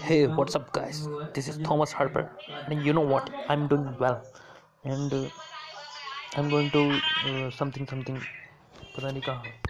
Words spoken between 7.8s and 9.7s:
something. पता नहीं कहाँ